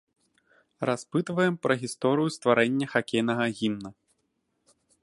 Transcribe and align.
Распытваем 0.89 1.53
пра 1.65 1.73
гісторыю 1.83 2.33
стварэння 2.37 2.87
хакейнага 2.95 3.45
гімна. 3.61 3.89